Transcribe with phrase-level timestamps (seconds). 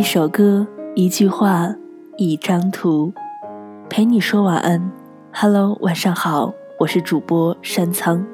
[0.00, 1.68] 一首歌，一句话，
[2.16, 3.12] 一张图，
[3.90, 4.90] 陪你说晚安。
[5.30, 8.26] Hello，晚上好，我是主播山仓。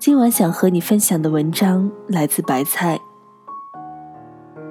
[0.00, 2.98] 今晚想和你分享的文章来自白菜。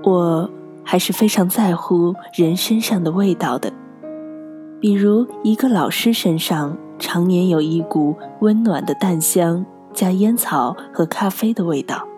[0.03, 0.51] 我
[0.83, 3.71] 还是非常在乎人身上的味道的，
[4.81, 12.08] 比如一个老师身上常年有一股温暖的淡香加烟草和咖啡的味道。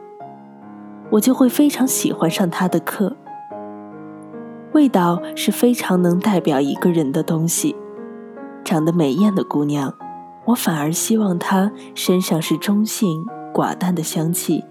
[1.12, 3.16] 我就会非常喜欢上他的课。
[4.74, 7.76] 味道是非常能代表一个人的东西。
[8.64, 9.94] 长得美艳的姑娘，
[10.46, 14.64] 我反而希望她身上是中性寡淡的香气，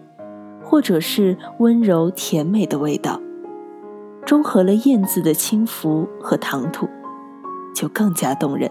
[0.63, 3.21] 或者是温柔甜美的味道，
[4.25, 6.89] 中和了燕子的轻浮和唐突，
[7.75, 8.71] 就更加动人。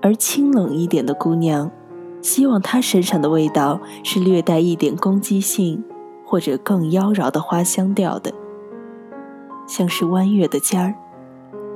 [0.00, 1.70] 而清冷一点的姑娘，
[2.20, 5.84] 希望她身上的味道是略带一点攻击性。
[6.32, 8.32] 或者更妖娆的花香调的，
[9.66, 10.94] 像是弯月的尖儿，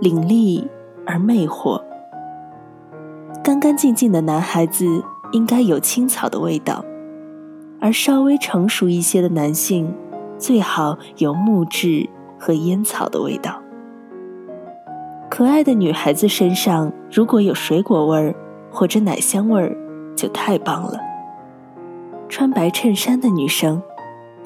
[0.01, 0.67] 凌厉
[1.05, 1.79] 而魅惑。
[3.45, 6.83] 干干净净的男孩子应该有青草的味道，
[7.83, 9.95] 而稍微成熟一些的男性
[10.39, 13.61] 最好有木质和烟草的味道。
[15.29, 18.35] 可爱的女孩子身上如果有水果味儿
[18.71, 19.77] 或者奶香味儿，
[20.17, 20.99] 就太棒了。
[22.27, 23.83] 穿白衬衫的女生。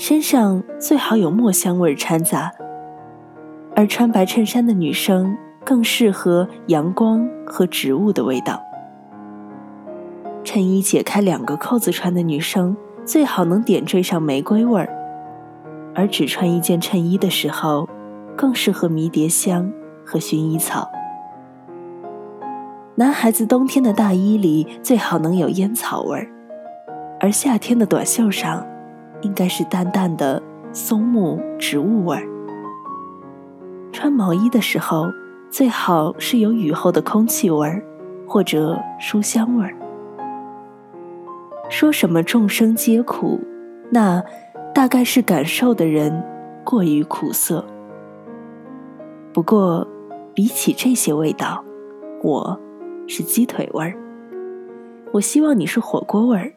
[0.01, 2.51] 身上最好有墨香味掺杂，
[3.77, 8.59] 而穿白衬衫的女生更适合阳光和植物的味道。
[10.43, 14.89] 衬衣解开两个扣子穿的女生最好能点缀上玫瑰味儿，
[15.95, 17.87] 而只穿一件衬衣的时候，
[18.35, 19.71] 更适合迷迭香
[20.03, 20.91] 和薰衣草。
[22.95, 26.27] 男孩子冬天的大衣里最好能有烟草味儿，
[27.21, 28.67] 而夏天的短袖上。
[29.23, 32.27] 应该是淡淡的松木植物味儿。
[33.93, 35.07] 穿毛衣的时候，
[35.51, 37.83] 最好是有雨后的空气味儿，
[38.27, 39.75] 或者书香味儿。
[41.69, 43.41] 说什么众生皆苦，
[43.91, 44.23] 那
[44.75, 46.25] 大概是感受的人
[46.65, 47.65] 过于苦涩。
[49.33, 49.87] 不过，
[50.35, 51.65] 比起这些味道，
[52.23, 52.59] 我
[53.07, 53.95] 是鸡腿味儿。
[55.13, 56.53] 我希望你是火锅味儿，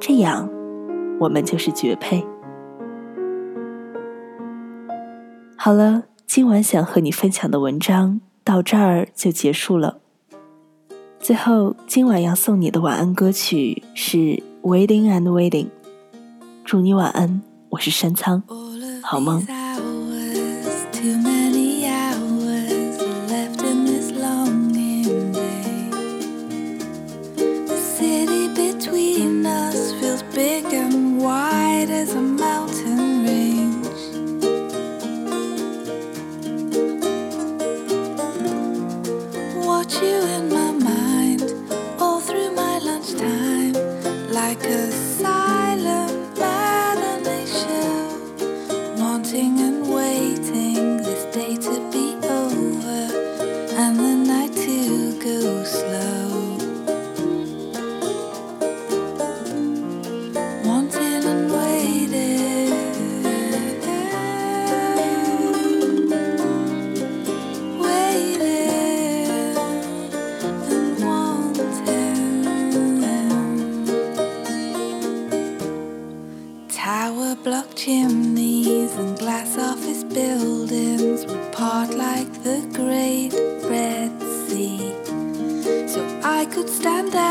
[0.00, 0.48] 这样。
[1.18, 2.24] 我们就是绝配。
[5.56, 9.98] 好了，今晚想和你分享的文章到这儿就结束了。
[11.18, 14.16] 最后，今晚要送你的晚安歌曲是
[14.62, 15.64] 《Waiting and Waiting》，
[16.64, 18.42] 祝你晚安，我是山仓，
[19.02, 19.44] 好梦。
[32.76, 34.16] curtain rings.
[39.66, 41.42] Watch you in my mind
[41.98, 43.74] all through my lunchtime
[44.32, 46.15] like a silent.
[77.76, 83.34] Chimneys and glass office buildings would part like the great
[83.68, 84.10] red
[84.48, 84.94] sea.
[85.86, 87.25] So I could stand and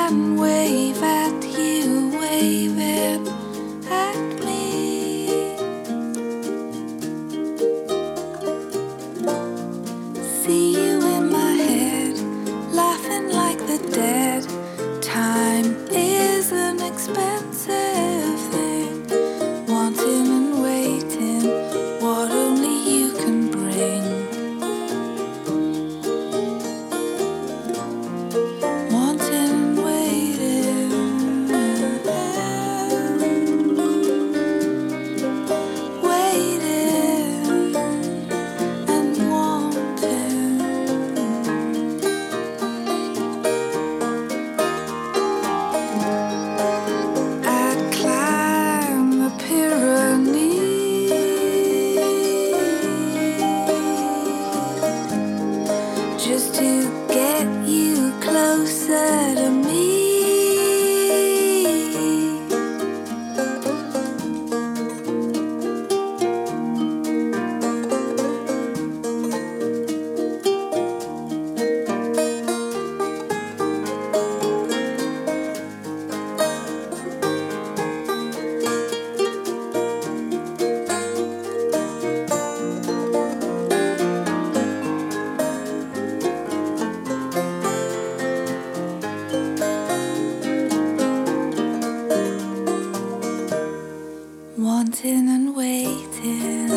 [94.85, 96.69] wanting and waiting,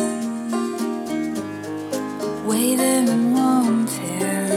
[2.47, 4.48] waiting and wanting.